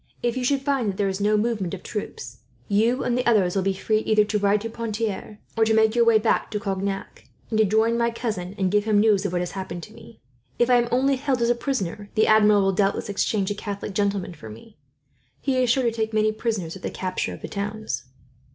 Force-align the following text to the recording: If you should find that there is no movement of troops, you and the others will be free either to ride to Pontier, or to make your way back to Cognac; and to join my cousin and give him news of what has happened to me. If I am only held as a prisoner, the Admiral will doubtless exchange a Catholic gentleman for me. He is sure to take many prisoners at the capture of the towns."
If 0.23 0.35
you 0.35 0.43
should 0.43 0.63
find 0.63 0.89
that 0.89 0.97
there 0.97 1.07
is 1.09 1.21
no 1.21 1.37
movement 1.37 1.75
of 1.75 1.83
troops, 1.83 2.39
you 2.67 3.03
and 3.03 3.15
the 3.15 3.23
others 3.27 3.55
will 3.55 3.61
be 3.61 3.75
free 3.75 3.99
either 3.99 4.25
to 4.25 4.39
ride 4.39 4.61
to 4.61 4.69
Pontier, 4.71 5.37
or 5.55 5.63
to 5.63 5.75
make 5.75 5.93
your 5.93 6.03
way 6.03 6.17
back 6.17 6.49
to 6.49 6.59
Cognac; 6.59 7.27
and 7.51 7.59
to 7.59 7.65
join 7.65 7.99
my 7.99 8.09
cousin 8.09 8.55
and 8.57 8.71
give 8.71 8.85
him 8.85 8.99
news 8.99 9.27
of 9.27 9.31
what 9.31 9.41
has 9.43 9.51
happened 9.51 9.83
to 9.83 9.93
me. 9.93 10.19
If 10.57 10.71
I 10.71 10.77
am 10.77 10.87
only 10.91 11.17
held 11.17 11.39
as 11.43 11.51
a 11.51 11.53
prisoner, 11.53 12.09
the 12.15 12.25
Admiral 12.25 12.63
will 12.63 12.73
doubtless 12.73 13.09
exchange 13.09 13.51
a 13.51 13.53
Catholic 13.53 13.93
gentleman 13.93 14.33
for 14.33 14.49
me. 14.49 14.75
He 15.39 15.61
is 15.61 15.69
sure 15.69 15.83
to 15.83 15.91
take 15.91 16.15
many 16.15 16.31
prisoners 16.31 16.75
at 16.75 16.81
the 16.81 16.89
capture 16.89 17.35
of 17.35 17.43
the 17.43 17.47
towns." 17.47 18.05